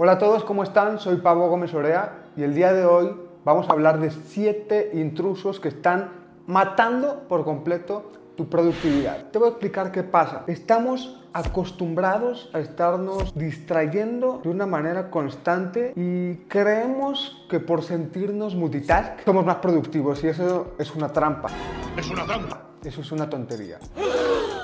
Hola 0.00 0.12
a 0.12 0.18
todos, 0.18 0.44
¿cómo 0.44 0.62
están? 0.62 1.00
Soy 1.00 1.16
Pablo 1.16 1.48
Gómez 1.48 1.74
Orea 1.74 2.20
y 2.36 2.44
el 2.44 2.54
día 2.54 2.72
de 2.72 2.84
hoy 2.84 3.16
vamos 3.44 3.68
a 3.68 3.72
hablar 3.72 3.98
de 3.98 4.12
7 4.12 4.92
intrusos 4.94 5.58
que 5.58 5.66
están 5.66 6.12
matando 6.46 7.24
por 7.28 7.44
completo 7.44 8.12
tu 8.36 8.48
productividad. 8.48 9.32
Te 9.32 9.40
voy 9.40 9.48
a 9.48 9.50
explicar 9.50 9.90
qué 9.90 10.04
pasa. 10.04 10.44
Estamos 10.46 11.20
acostumbrados 11.32 12.48
a 12.52 12.60
estarnos 12.60 13.34
distrayendo 13.34 14.38
de 14.40 14.50
una 14.50 14.66
manera 14.66 15.10
constante 15.10 15.92
y 15.96 16.46
creemos 16.46 17.44
que 17.50 17.58
por 17.58 17.82
sentirnos 17.82 18.54
multitask 18.54 19.24
somos 19.24 19.44
más 19.44 19.56
productivos 19.56 20.22
y 20.22 20.28
eso 20.28 20.76
es 20.78 20.94
una 20.94 21.08
trampa. 21.08 21.48
Es 21.96 22.08
una 22.08 22.24
trampa. 22.24 22.62
Eso 22.84 23.00
es 23.00 23.10
una 23.10 23.28
tontería. 23.28 23.80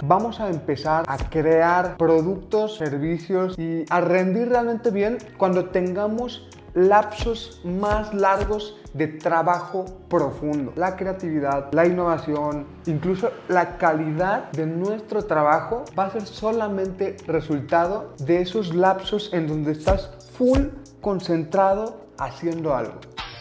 Vamos 0.03 0.41
a 0.41 0.49
empezar 0.49 1.05
a 1.07 1.17
crear 1.17 1.97
productos, 1.97 2.77
servicios 2.77 3.59
y 3.59 3.85
a 3.91 4.01
rendir 4.01 4.49
realmente 4.49 4.91
bien 4.91 5.19
cuando 5.37 5.67
tengamos 5.67 6.49
lapsos 6.75 7.61
más 7.65 8.13
largos 8.13 8.77
de 8.95 9.07
trabajo 9.07 9.85
profundo. 10.09 10.73
La 10.77 10.97
creatividad, 10.97 11.73
la 11.73 11.87
innovación, 11.87 12.67
incluso 12.87 13.31
la 13.49 13.79
calidad 13.79 14.51
de 14.53 14.67
nuestro 14.67 15.25
trabajo 15.25 15.85
va 15.99 16.07
a 16.07 16.11
ser 16.11 16.27
solamente 16.27 17.17
resultado 17.27 18.15
de 18.19 18.41
esos 18.41 18.75
lapsos 18.75 19.33
en 19.33 19.47
donde 19.47 19.73
estás 19.73 20.11
full 20.37 20.67
concentrado 21.01 22.07
haciendo 22.19 22.75
algo. 22.75 22.95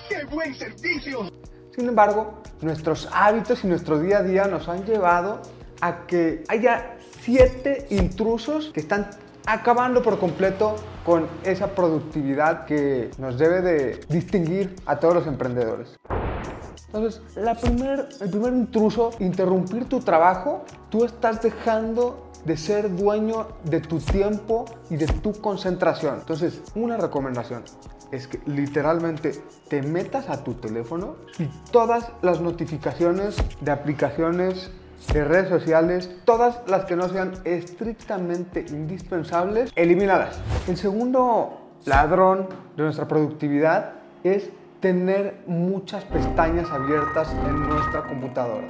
¡Qué 0.09 0.25
buen 0.25 0.53
servicio! 0.53 1.31
Sin 1.75 1.87
embargo, 1.89 2.35
nuestros 2.61 3.09
hábitos 3.11 3.63
y 3.63 3.67
nuestro 3.67 3.99
día 3.99 4.19
a 4.19 4.23
día 4.23 4.45
nos 4.45 4.69
han 4.69 4.85
llevado 4.85 5.41
a 5.83 6.07
que 6.07 6.45
haya 6.47 6.95
siete 7.19 7.87
intrusos 7.89 8.71
que 8.73 8.79
están 8.79 9.09
acabando 9.45 10.01
por 10.01 10.17
completo 10.17 10.77
con 11.05 11.27
esa 11.43 11.75
productividad 11.75 12.65
que 12.65 13.11
nos 13.17 13.37
debe 13.37 13.61
de 13.61 13.99
distinguir 14.07 14.77
a 14.85 14.97
todos 14.97 15.15
los 15.15 15.27
emprendedores. 15.27 15.97
Entonces, 16.85 17.21
la 17.35 17.55
primer, 17.55 18.07
el 18.21 18.29
primer 18.29 18.53
intruso, 18.53 19.11
interrumpir 19.19 19.89
tu 19.89 19.99
trabajo, 19.99 20.63
tú 20.89 21.03
estás 21.03 21.41
dejando 21.41 22.31
de 22.45 22.55
ser 22.55 22.95
dueño 22.95 23.47
de 23.65 23.81
tu 23.81 23.99
tiempo 23.99 24.63
y 24.89 24.95
de 24.95 25.07
tu 25.07 25.33
concentración. 25.33 26.19
Entonces, 26.19 26.61
una 26.75 26.95
recomendación 26.95 27.63
es 28.11 28.27
que 28.27 28.39
literalmente 28.45 29.33
te 29.67 29.81
metas 29.81 30.29
a 30.29 30.45
tu 30.45 30.53
teléfono 30.53 31.15
y 31.39 31.45
todas 31.71 32.09
las 32.21 32.39
notificaciones 32.39 33.35
de 33.59 33.71
aplicaciones 33.71 34.71
de 35.07 35.23
redes 35.23 35.49
sociales, 35.49 36.09
todas 36.25 36.59
las 36.67 36.85
que 36.85 36.95
no 36.95 37.09
sean 37.09 37.33
estrictamente 37.43 38.65
indispensables, 38.69 39.71
elimínalas. 39.75 40.39
El 40.67 40.77
segundo 40.77 41.61
ladrón 41.85 42.47
de 42.77 42.83
nuestra 42.83 43.07
productividad 43.07 43.93
es 44.23 44.49
tener 44.79 45.41
muchas 45.47 46.03
pestañas 46.05 46.69
abiertas 46.71 47.33
en 47.45 47.69
nuestra 47.69 48.03
computadora 48.03 48.67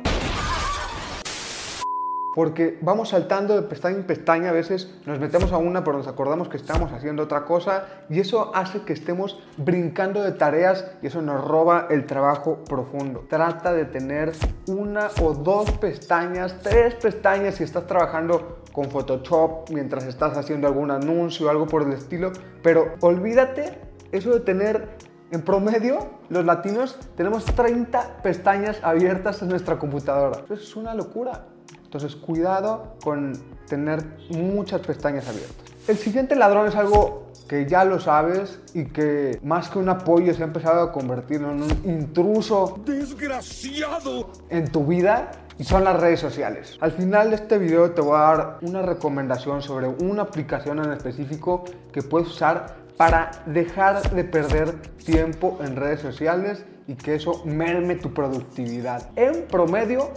porque 2.33 2.79
vamos 2.81 3.09
saltando 3.09 3.55
de 3.55 3.61
pestaña 3.63 3.97
en 3.97 4.03
pestaña, 4.03 4.49
a 4.49 4.53
veces 4.53 4.93
nos 5.05 5.19
metemos 5.19 5.51
a 5.51 5.57
una 5.57 5.83
pero 5.83 5.97
nos 5.97 6.07
acordamos 6.07 6.49
que 6.49 6.57
estamos 6.57 6.91
haciendo 6.91 7.23
otra 7.23 7.45
cosa 7.45 7.85
y 8.09 8.19
eso 8.19 8.55
hace 8.55 8.81
que 8.81 8.93
estemos 8.93 9.39
brincando 9.57 10.23
de 10.23 10.31
tareas 10.31 10.91
y 11.01 11.07
eso 11.07 11.21
nos 11.21 11.43
roba 11.43 11.87
el 11.89 12.05
trabajo 12.05 12.63
profundo. 12.67 13.25
Trata 13.29 13.71
de 13.73 13.85
tener 13.85 14.31
una 14.67 15.09
o 15.21 15.33
dos 15.33 15.69
pestañas, 15.71 16.59
tres 16.61 16.95
pestañas 16.95 17.55
si 17.55 17.63
estás 17.63 17.85
trabajando 17.85 18.63
con 18.71 18.89
Photoshop 18.89 19.69
mientras 19.69 20.05
estás 20.05 20.35
haciendo 20.35 20.67
algún 20.67 20.89
anuncio 20.89 21.47
o 21.47 21.49
algo 21.49 21.67
por 21.67 21.83
el 21.83 21.93
estilo, 21.93 22.31
pero 22.63 22.95
olvídate 23.01 23.77
eso 24.11 24.31
de 24.31 24.39
tener 24.39 24.89
en 25.31 25.41
promedio, 25.41 26.11
los 26.29 26.45
latinos 26.45 26.99
tenemos 27.15 27.45
30 27.45 28.21
pestañas 28.21 28.79
abiertas 28.83 29.41
en 29.41 29.49
nuestra 29.49 29.79
computadora. 29.79 30.43
Eso 30.45 30.53
es 30.53 30.75
una 30.75 30.93
locura. 30.93 31.47
Entonces, 31.93 32.19
cuidado 32.19 32.95
con 33.03 33.33
tener 33.67 34.03
muchas 34.31 34.81
pestañas 34.81 35.27
abiertas. 35.27 35.63
El 35.87 35.95
siguiente 35.95 36.35
ladrón 36.35 36.67
es 36.67 36.75
algo 36.75 37.27
que 37.47 37.67
ya 37.67 37.85
lo 37.85 37.99
sabes 37.99 38.59
y 38.73 38.85
que 38.85 39.39
más 39.43 39.69
que 39.69 39.77
un 39.77 39.89
apoyo 39.89 40.33
se 40.33 40.41
ha 40.41 40.47
empezado 40.47 40.81
a 40.81 40.91
convertir 40.91 41.41
en 41.41 41.61
un 41.61 41.81
intruso 41.85 42.81
desgraciado 42.83 44.31
en 44.49 44.71
tu 44.71 44.87
vida 44.87 45.33
y 45.59 45.65
son 45.65 45.83
las 45.83 45.99
redes 45.99 46.19
sociales. 46.19 46.79
Al 46.81 46.93
final 46.93 47.29
de 47.29 47.35
este 47.35 47.59
video 47.59 47.91
te 47.91 48.01
voy 48.01 48.15
a 48.15 48.21
dar 48.21 48.57
una 48.63 48.81
recomendación 48.81 49.61
sobre 49.61 49.87
una 49.87 50.23
aplicación 50.23 50.83
en 50.83 50.93
específico 50.93 51.63
que 51.91 52.01
puedes 52.01 52.27
usar 52.27 52.75
para 52.97 53.29
dejar 53.45 54.09
de 54.15 54.23
perder 54.23 54.81
tiempo 55.05 55.59
en 55.61 55.75
redes 55.75 55.99
sociales 55.99 56.65
y 56.87 56.95
que 56.95 57.13
eso 57.13 57.43
merme 57.45 57.97
tu 57.97 58.15
productividad. 58.15 59.11
En 59.15 59.45
promedio, 59.45 60.09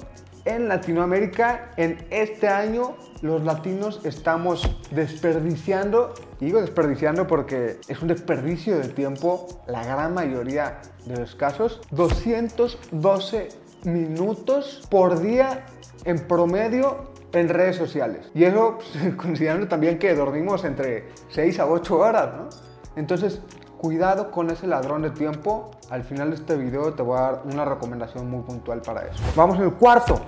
en 0.46 0.68
Latinoamérica 0.68 1.72
en 1.76 2.06
este 2.10 2.48
año 2.48 2.96
los 3.20 3.44
latinos 3.44 4.00
estamos 4.04 4.78
desperdiciando, 4.90 6.14
y 6.40 6.46
digo 6.46 6.60
desperdiciando 6.60 7.26
porque 7.26 7.78
es 7.88 8.00
un 8.00 8.08
desperdicio 8.08 8.78
de 8.78 8.88
tiempo, 8.88 9.46
la 9.66 9.84
gran 9.84 10.14
mayoría 10.14 10.80
de 11.04 11.16
los 11.18 11.34
casos, 11.34 11.80
212 11.90 13.48
minutos 13.84 14.86
por 14.90 15.20
día 15.20 15.66
en 16.04 16.26
promedio 16.26 17.12
en 17.32 17.48
redes 17.48 17.76
sociales. 17.76 18.30
Y 18.34 18.44
eso 18.44 18.78
pues, 18.78 19.14
considerando 19.16 19.68
también 19.68 19.98
que 19.98 20.14
dormimos 20.14 20.64
entre 20.64 21.08
6 21.30 21.58
a 21.60 21.66
8 21.66 21.98
horas, 21.98 22.34
¿no? 22.34 22.48
Entonces, 22.96 23.42
cuidado 23.78 24.30
con 24.30 24.50
ese 24.50 24.66
ladrón 24.66 25.02
de 25.02 25.10
tiempo. 25.10 25.70
Al 25.90 26.02
final 26.02 26.30
de 26.30 26.36
este 26.36 26.56
video 26.56 26.94
te 26.94 27.02
voy 27.02 27.16
a 27.16 27.22
dar 27.22 27.42
una 27.44 27.64
recomendación 27.64 28.28
muy 28.28 28.42
puntual 28.42 28.82
para 28.82 29.06
eso. 29.06 29.22
Vamos 29.36 29.56
en 29.58 29.64
el 29.64 29.72
cuarto. 29.74 30.20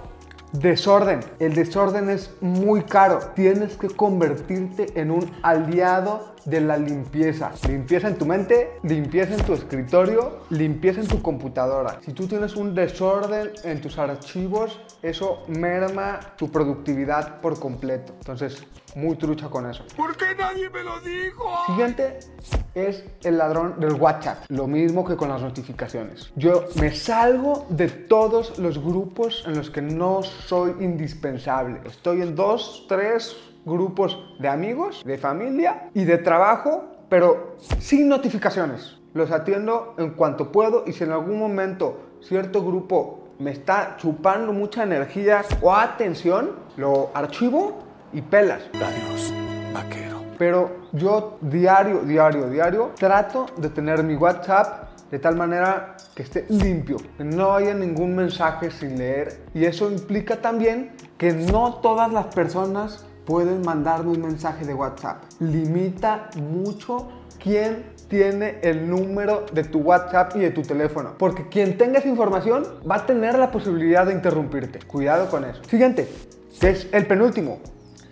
Desorden. 0.52 1.20
El 1.40 1.54
desorden 1.54 2.08
es 2.08 2.30
muy 2.40 2.82
caro. 2.82 3.18
Tienes 3.34 3.76
que 3.76 3.88
convertirte 3.88 4.98
en 4.98 5.10
un 5.10 5.30
aliado 5.42 6.34
de 6.44 6.60
la 6.60 6.78
limpieza. 6.78 7.50
Limpieza 7.68 8.08
en 8.08 8.16
tu 8.16 8.24
mente, 8.24 8.78
limpieza 8.82 9.34
en 9.34 9.44
tu 9.44 9.52
escritorio, 9.52 10.44
limpieza 10.48 11.00
en 11.00 11.08
tu 11.08 11.20
computadora. 11.20 11.98
Si 12.02 12.12
tú 12.12 12.26
tienes 12.26 12.56
un 12.56 12.74
desorden 12.74 13.50
en 13.64 13.80
tus 13.80 13.98
archivos, 13.98 14.80
eso 15.02 15.42
merma 15.48 16.20
tu 16.36 16.50
productividad 16.50 17.40
por 17.40 17.58
completo. 17.60 18.14
Entonces, 18.18 18.64
muy 18.94 19.16
trucha 19.16 19.48
con 19.50 19.68
eso. 19.68 19.84
¿Por 19.96 20.16
qué 20.16 20.34
nadie 20.38 20.70
me 20.70 20.82
lo 20.82 20.98
dijo? 21.00 21.44
Siguiente 21.66 22.20
es 22.78 23.04
el 23.22 23.38
ladrón 23.38 23.80
del 23.80 23.94
WhatsApp. 23.94 24.44
Lo 24.48 24.66
mismo 24.66 25.04
que 25.04 25.16
con 25.16 25.28
las 25.28 25.42
notificaciones. 25.42 26.30
Yo 26.36 26.64
me 26.80 26.92
salgo 26.92 27.66
de 27.68 27.88
todos 27.88 28.58
los 28.58 28.78
grupos 28.78 29.44
en 29.46 29.56
los 29.56 29.70
que 29.70 29.82
no 29.82 30.22
soy 30.22 30.74
indispensable. 30.80 31.80
Estoy 31.84 32.22
en 32.22 32.34
dos, 32.34 32.86
tres 32.88 33.36
grupos 33.64 34.18
de 34.38 34.48
amigos, 34.48 35.02
de 35.04 35.18
familia 35.18 35.90
y 35.94 36.04
de 36.04 36.18
trabajo, 36.18 36.84
pero 37.08 37.56
sin 37.78 38.08
notificaciones. 38.08 38.96
Los 39.14 39.30
atiendo 39.30 39.94
en 39.98 40.10
cuanto 40.10 40.52
puedo 40.52 40.84
y 40.86 40.92
si 40.92 41.04
en 41.04 41.12
algún 41.12 41.38
momento 41.38 41.98
cierto 42.20 42.64
grupo 42.64 43.20
me 43.38 43.52
está 43.52 43.96
chupando 43.98 44.52
mucha 44.52 44.82
energía 44.82 45.44
o 45.62 45.74
atención, 45.74 46.56
lo 46.76 47.10
archivo 47.14 47.78
y 48.12 48.20
pelas. 48.22 48.62
Adiós, 48.74 49.32
vaquero. 49.72 50.17
Pero 50.38 50.76
yo 50.92 51.38
diario, 51.40 52.00
diario, 52.00 52.48
diario 52.48 52.92
trato 52.98 53.46
de 53.56 53.68
tener 53.68 54.02
mi 54.04 54.14
WhatsApp 54.14 54.88
de 55.10 55.18
tal 55.18 55.36
manera 55.36 55.96
que 56.14 56.22
esté 56.22 56.44
limpio, 56.48 56.98
que 57.16 57.24
no 57.24 57.54
haya 57.54 57.74
ningún 57.74 58.14
mensaje 58.14 58.70
sin 58.70 58.98
leer. 58.98 59.40
Y 59.54 59.64
eso 59.64 59.90
implica 59.90 60.36
también 60.36 60.92
que 61.16 61.32
no 61.32 61.74
todas 61.76 62.12
las 62.12 62.26
personas 62.26 63.06
pueden 63.24 63.62
mandarme 63.62 64.12
un 64.12 64.22
mensaje 64.22 64.64
de 64.64 64.74
WhatsApp. 64.74 65.22
Limita 65.40 66.30
mucho 66.36 67.08
quién 67.42 67.84
tiene 68.08 68.58
el 68.62 68.88
número 68.88 69.44
de 69.52 69.64
tu 69.64 69.80
WhatsApp 69.80 70.36
y 70.36 70.40
de 70.40 70.50
tu 70.50 70.62
teléfono. 70.62 71.14
Porque 71.18 71.48
quien 71.48 71.76
tenga 71.76 71.98
esa 71.98 72.08
información 72.08 72.64
va 72.90 72.96
a 72.96 73.06
tener 73.06 73.38
la 73.38 73.50
posibilidad 73.50 74.06
de 74.06 74.14
interrumpirte. 74.14 74.80
Cuidado 74.86 75.28
con 75.28 75.44
eso. 75.44 75.62
Siguiente, 75.64 76.08
que 76.60 76.70
es 76.70 76.88
el 76.92 77.06
penúltimo, 77.06 77.60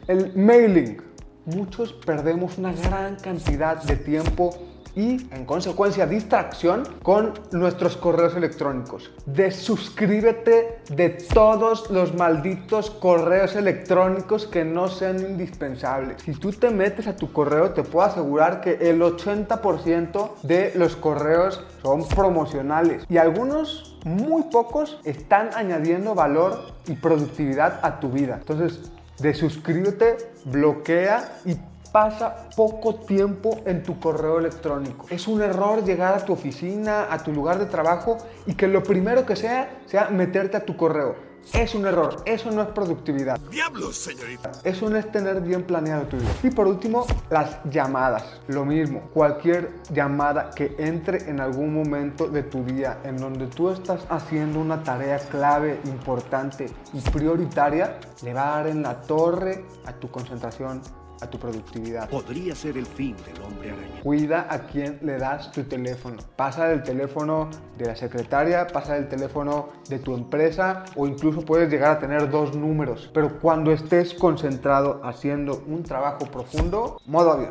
el 0.06 0.37
mailing. 0.37 0.99
Muchos 1.46 1.93
perdemos 1.93 2.58
una 2.58 2.72
gran 2.72 3.14
cantidad 3.16 3.81
de 3.81 3.94
tiempo 3.94 4.52
y 4.96 5.32
en 5.32 5.44
consecuencia 5.44 6.04
distracción 6.04 6.82
con 7.04 7.34
nuestros 7.52 7.96
correos 7.96 8.34
electrónicos. 8.34 9.12
Desuscríbete 9.26 10.81
de 10.90 11.10
todos 11.10 11.88
los 11.90 12.14
malditos 12.14 12.90
correos 12.90 13.54
electrónicos 13.54 14.48
que 14.48 14.64
no 14.64 14.88
sean 14.88 15.20
indispensables. 15.20 16.22
Si 16.22 16.32
tú 16.32 16.50
te 16.50 16.70
metes 16.70 17.06
a 17.06 17.14
tu 17.14 17.31
correo 17.31 17.70
te 17.70 17.84
puedo 17.84 18.06
asegurar 18.06 18.60
que 18.60 18.72
el 18.90 19.00
80% 19.00 20.31
de 20.43 20.72
los 20.75 20.96
correos 20.96 21.62
son 21.81 22.08
promocionales 22.08 23.04
y 23.08 23.19
algunos 23.19 23.98
muy 24.04 24.44
pocos 24.44 24.98
están 25.04 25.50
añadiendo 25.54 26.16
valor 26.16 26.72
y 26.88 26.94
productividad 26.94 27.78
a 27.82 28.00
tu 28.00 28.10
vida. 28.10 28.38
Entonces, 28.40 28.90
desuscríbete, 29.19 30.17
bloquea 30.45 31.41
y 31.45 31.57
pasa 31.93 32.49
poco 32.55 32.97
tiempo 32.97 33.61
en 33.65 33.83
tu 33.83 33.99
correo 33.99 34.39
electrónico. 34.39 35.07
Es 35.09 35.27
un 35.27 35.41
error 35.43 35.85
llegar 35.85 36.15
a 36.15 36.25
tu 36.25 36.33
oficina, 36.33 37.07
a 37.11 37.23
tu 37.23 37.33
lugar 37.33 37.59
de 37.59 37.67
trabajo 37.67 38.19
y 38.45 38.55
que 38.55 38.69
lo 38.69 38.83
primero 38.83 39.25
que 39.25 39.37
sea 39.37 39.81
sea 39.87 40.11
meterte 40.11 40.57
a 40.59 40.65
tu 40.65 40.77
correo. 40.77 41.25
Es 41.52 41.75
un 41.75 41.87
error, 41.87 42.22
eso 42.26 42.50
no 42.50 42.62
es 42.62 42.69
productividad. 42.69 43.38
¡Diablos, 43.50 43.96
señorita! 43.96 44.52
Eso 44.64 44.90
no 44.90 44.96
es 44.96 45.10
tener 45.10 45.40
bien 45.40 45.62
planeado 45.62 46.04
tu 46.06 46.16
vida. 46.16 46.31
Y 46.43 46.50
por 46.50 46.66
último, 46.66 47.06
las 47.31 47.58
llamadas. 47.70 48.40
Lo 48.48 48.64
mismo, 48.64 49.02
cualquier 49.14 49.70
llamada 49.90 50.50
que 50.50 50.75
entre 50.78 51.31
en 51.31 51.40
algún 51.40 51.72
momento 51.72 52.28
de 52.28 52.43
tu 52.43 52.64
día 52.64 52.98
en 53.04 53.16
donde 53.16 53.46
tú 53.46 53.70
estás 53.70 54.04
haciendo 54.08 54.60
una 54.60 54.82
tarea 54.82 55.19
clave, 55.19 55.81
importante 55.84 56.66
y 56.93 57.00
prioritaria, 57.10 57.98
le 58.22 58.34
va 58.34 58.54
a 58.54 58.56
dar 58.58 58.66
en 58.66 58.82
la 58.82 59.00
torre 59.02 59.64
a 59.87 59.93
tu 59.93 60.10
concentración, 60.10 60.82
a 61.21 61.27
tu 61.29 61.39
productividad. 61.39 62.09
Podría 62.09 62.55
ser 62.55 62.77
el 62.77 62.87
fin 62.87 63.17
del 63.25 63.43
hombre 63.43 63.71
araña. 63.71 64.01
Cuida 64.03 64.47
a 64.51 64.61
quién 64.67 64.99
le 65.03 65.19
das 65.19 65.51
tu 65.53 65.65
teléfono. 65.65 66.17
Pasa 66.37 66.69
del 66.69 66.83
teléfono 66.83 67.51
de 67.79 67.87
la 67.87 67.97
secretaria, 67.97 68.67
pasa 68.67 68.95
del 68.95 69.09
teléfono 69.09 69.71
de 69.89 69.99
tu 69.99 70.15
empresa 70.15 70.85
o 70.95 71.07
incluso 71.07 71.43
puedes 71.43 71.71
llegar 71.71 71.97
a 71.97 71.99
tener 71.99 72.31
dos 72.31 72.57
números. 72.57 73.11
Pero 73.13 73.39
cuando 73.39 73.73
estés 73.73 74.15
concentrado 74.15 75.01
haciendo 75.05 75.63
un 75.67 75.83
trabajo 75.83 76.27
profundo, 76.27 77.01
modo 77.07 77.33
avión. 77.33 77.51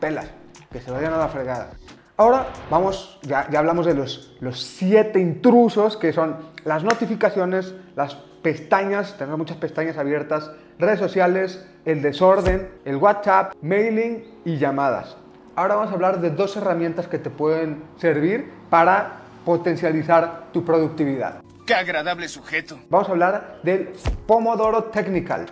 Pelas, 0.00 0.26
que 0.70 0.80
se 0.80 0.90
vayan 0.90 1.12
a 1.14 1.18
la 1.18 1.28
fregada. 1.28 1.70
Ahora 2.18 2.46
vamos, 2.70 3.18
ya, 3.22 3.46
ya 3.50 3.58
hablamos 3.58 3.84
de 3.84 3.92
los, 3.92 4.34
los 4.40 4.62
siete 4.62 5.20
intrusos 5.20 5.98
que 5.98 6.14
son 6.14 6.36
las 6.64 6.82
notificaciones, 6.82 7.74
las 7.94 8.14
pestañas, 8.42 9.18
tener 9.18 9.36
muchas 9.36 9.58
pestañas 9.58 9.98
abiertas, 9.98 10.50
redes 10.78 10.98
sociales, 10.98 11.66
el 11.84 12.00
desorden, 12.00 12.70
el 12.86 12.96
WhatsApp, 12.96 13.52
mailing 13.60 14.24
y 14.46 14.56
llamadas. 14.56 15.18
Ahora 15.56 15.74
vamos 15.74 15.90
a 15.90 15.94
hablar 15.94 16.22
de 16.22 16.30
dos 16.30 16.56
herramientas 16.56 17.06
que 17.06 17.18
te 17.18 17.28
pueden 17.28 17.82
servir 17.98 18.50
para 18.70 19.20
potencializar 19.44 20.44
tu 20.54 20.64
productividad. 20.64 21.42
¡Qué 21.66 21.74
agradable 21.74 22.28
sujeto! 22.28 22.78
Vamos 22.88 23.10
a 23.10 23.12
hablar 23.12 23.60
del 23.62 23.92
Pomodoro 24.26 24.84
Technical. 24.84 25.46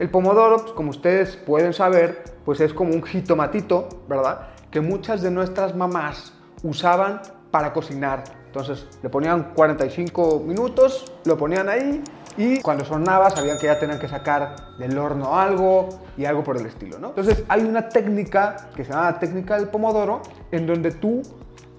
El 0.00 0.10
Pomodoro, 0.10 0.56
pues, 0.56 0.72
como 0.72 0.90
ustedes 0.90 1.36
pueden 1.36 1.72
saber, 1.72 2.24
pues 2.44 2.60
es 2.60 2.74
como 2.74 2.94
un 2.94 3.02
jitomatito, 3.02 3.88
¿verdad? 4.08 4.48
Que 4.70 4.80
muchas 4.80 5.22
de 5.22 5.30
nuestras 5.30 5.74
mamás 5.74 6.32
usaban 6.62 7.20
para 7.50 7.72
cocinar. 7.72 8.24
Entonces 8.46 8.86
le 9.02 9.08
ponían 9.08 9.54
45 9.54 10.42
minutos, 10.44 11.12
lo 11.24 11.36
ponían 11.36 11.68
ahí 11.68 12.02
y 12.36 12.60
cuando 12.60 12.84
sonaba 12.84 13.30
sabían 13.30 13.58
que 13.58 13.66
ya 13.66 13.78
tenían 13.78 13.98
que 13.98 14.08
sacar 14.08 14.56
del 14.78 14.96
horno 14.98 15.38
algo 15.38 15.88
y 16.16 16.24
algo 16.24 16.42
por 16.42 16.56
el 16.56 16.66
estilo, 16.66 16.98
¿no? 16.98 17.08
Entonces 17.08 17.44
hay 17.48 17.62
una 17.62 17.88
técnica 17.88 18.70
que 18.74 18.84
se 18.84 18.92
llama 18.92 19.18
técnica 19.18 19.56
del 19.56 19.68
pomodoro 19.68 20.22
en 20.50 20.66
donde 20.66 20.92
tú 20.92 21.22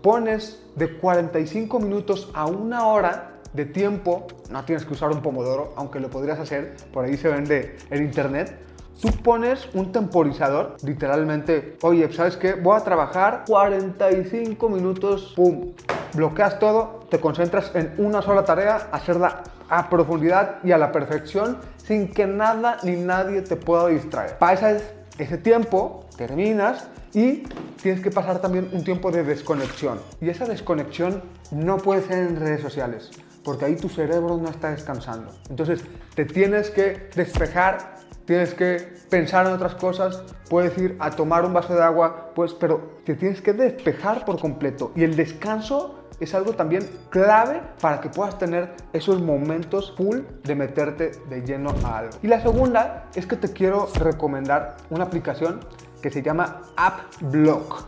pones 0.02 0.64
de 0.76 0.98
45 0.98 1.80
minutos 1.80 2.30
a 2.34 2.46
una 2.46 2.88
hora 2.88 3.32
de 3.54 3.66
tiempo, 3.66 4.28
no 4.50 4.64
tienes 4.64 4.86
que 4.86 4.94
usar 4.94 5.12
un 5.12 5.22
pomodoro, 5.22 5.74
aunque 5.76 6.00
lo 6.00 6.10
podrías 6.10 6.40
hacer, 6.40 6.76
por 6.94 7.06
ahí 7.06 7.18
se 7.18 7.28
vende 7.28 7.78
en 7.90 8.04
internet, 8.04 8.58
Tú 9.02 9.10
pones 9.24 9.68
un 9.74 9.92
temporizador, 9.92 10.78
literalmente, 10.84 11.76
oye, 11.82 12.14
¿sabes 12.14 12.38
qué? 12.38 12.54
Voy 12.54 12.78
a 12.78 12.84
trabajar 12.84 13.46
45 13.48 14.70
minutos, 14.70 15.34
pum, 15.36 15.72
bloqueas 16.14 16.60
todo, 16.60 17.00
te 17.10 17.20
concentras 17.20 17.72
en 17.74 17.96
una 17.98 18.22
sola 18.22 18.46
tarea, 18.46 18.90
hacerla 18.92 19.42
a 19.70 19.90
profundidad 19.90 20.60
y 20.64 20.72
a 20.72 20.78
la 20.78 20.92
perfección, 20.92 21.58
sin 21.78 22.10
que 22.10 22.28
nada 22.28 22.78
ni 22.84 22.92
nadie 22.92 23.42
te 23.42 23.56
pueda 23.56 23.88
distraer. 23.88 24.38
Pasa 24.38 24.78
ese 25.18 25.38
tiempo, 25.40 26.06
terminas 26.16 26.88
y 27.12 27.38
tienes 27.82 28.02
que 28.02 28.12
pasar 28.12 28.40
también 28.40 28.70
un 28.72 28.84
tiempo 28.84 29.10
de 29.10 29.24
desconexión. 29.24 30.00
Y 30.22 30.30
esa 30.30 30.46
desconexión 30.46 31.24
no 31.50 31.78
puede 31.78 32.04
ser 32.04 32.20
en 32.20 32.36
redes 32.36 32.62
sociales, 32.62 33.10
porque 33.44 33.66
ahí 33.66 33.78
tu 33.78 33.90
cerebro 33.90 34.38
no 34.38 34.50
está 34.50 34.70
descansando. 34.70 35.32
Entonces, 35.50 35.84
te 36.14 36.26
tienes 36.26 36.70
que 36.70 37.10
despejar 37.16 38.01
tienes 38.26 38.54
que 38.54 38.94
pensar 39.10 39.46
en 39.48 39.54
otras 39.54 39.76
cosas, 39.76 40.24
puedes 40.50 40.78
ir 40.78 40.96
a 41.00 41.12
tomar 41.12 41.46
un 41.46 41.54
vaso 41.54 41.76
de 41.76 41.84
agua, 41.84 42.32
pues, 42.36 42.54
pero 42.54 43.00
te 43.06 43.16
tienes 43.16 43.42
que 43.42 43.54
despejar 43.54 44.26
por 44.26 44.40
completo. 44.40 44.92
Y 44.96 45.04
el 45.04 45.16
descanso 45.16 46.02
es 46.20 46.36
algo 46.36 46.54
también 46.54 46.88
clave 47.10 47.62
para 47.82 48.00
que 48.00 48.10
puedas 48.10 48.38
tener 48.38 48.76
esos 48.94 49.22
momentos 49.22 49.94
full 49.98 50.20
de 50.44 50.56
meterte 50.56 51.12
de 51.30 51.42
lleno 51.42 51.74
a 51.84 51.98
algo. 51.98 52.18
Y 52.22 52.28
la 52.28 52.42
segunda 52.42 53.08
es 53.16 53.26
que 53.26 53.36
te 53.36 53.52
quiero 53.52 53.90
recomendar 53.96 54.78
una 54.92 55.06
aplicación 55.06 55.60
que 56.02 56.12
se 56.12 56.22
llama 56.22 56.62
AppBlock. 56.78 57.86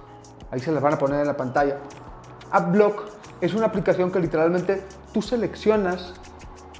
Ahí 0.50 0.60
se 0.60 0.72
las 0.72 0.82
van 0.82 0.96
a 0.96 0.98
poner 0.98 1.22
en 1.22 1.28
la 1.28 1.38
pantalla. 1.38 1.78
AppBlock 2.52 3.06
es 3.42 3.54
una 3.54 3.68
aplicación 3.68 4.12
que 4.12 4.20
literalmente 4.20 4.82
tú 5.14 5.22
seleccionas 5.22 6.14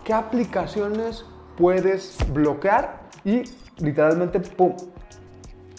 qué 0.04 0.14
aplicaciones 0.14 1.26
puedes 1.56 2.18
bloquear 2.34 3.03
y 3.26 3.44
literalmente, 3.78 4.40
¡pum! 4.40 4.76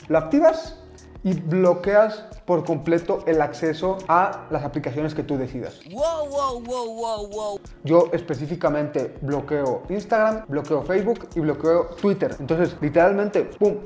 Lo 0.09 0.19
activas 0.19 0.79
y 1.23 1.33
bloqueas 1.33 2.27
por 2.45 2.65
completo 2.65 3.25
el 3.27 3.41
acceso 3.41 3.99
a 4.09 4.47
las 4.51 4.65
aplicaciones 4.65 5.15
que 5.15 5.23
tú 5.23 5.39
decidas. 5.39 5.81
Wow, 5.91 6.29
wow, 6.29 6.61
wow, 6.61 6.95
wow, 6.95 7.29
wow. 7.29 7.61
Yo 7.85 8.11
específicamente 8.13 9.15
bloqueo 9.23 9.83
Instagram, 9.89 10.45
bloqueo 10.49 10.83
Facebook 10.83 11.29
y 11.35 11.41
bloqueo 11.41 11.87
Twitter. 12.01 12.37
Entonces, 12.39 12.77
literalmente, 12.81 13.45
¡pum! 13.45 13.77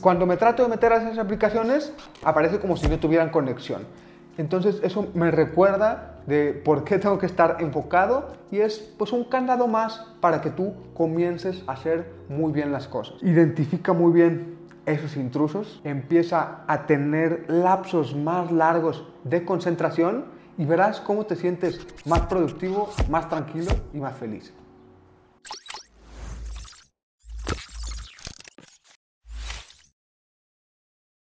Cuando 0.00 0.26
me 0.26 0.36
trato 0.36 0.64
de 0.64 0.68
meter 0.68 0.92
a 0.92 0.96
esas 0.96 1.18
aplicaciones, 1.18 1.92
aparece 2.24 2.58
como 2.58 2.76
si 2.76 2.88
no 2.88 2.98
tuvieran 2.98 3.30
conexión. 3.30 3.86
Entonces 4.38 4.80
eso 4.82 5.08
me 5.14 5.30
recuerda 5.30 6.20
de 6.26 6.52
por 6.52 6.84
qué 6.84 6.98
tengo 6.98 7.18
que 7.18 7.26
estar 7.26 7.56
enfocado 7.60 8.28
y 8.50 8.58
es 8.58 8.78
pues 8.98 9.12
un 9.12 9.24
candado 9.24 9.66
más 9.66 10.06
para 10.20 10.40
que 10.40 10.50
tú 10.50 10.74
comiences 10.94 11.62
a 11.66 11.72
hacer 11.72 12.12
muy 12.28 12.52
bien 12.52 12.72
las 12.72 12.88
cosas. 12.88 13.22
Identifica 13.22 13.92
muy 13.92 14.12
bien 14.12 14.58
esos 14.86 15.16
intrusos, 15.16 15.80
empieza 15.84 16.60
a 16.66 16.86
tener 16.86 17.44
lapsos 17.48 18.14
más 18.16 18.50
largos 18.50 19.06
de 19.24 19.44
concentración 19.44 20.26
y 20.58 20.64
verás 20.64 21.00
cómo 21.00 21.26
te 21.26 21.36
sientes 21.36 21.86
más 22.04 22.20
productivo, 22.22 22.90
más 23.08 23.28
tranquilo 23.28 23.72
y 23.92 23.98
más 23.98 24.16
feliz. 24.16 24.52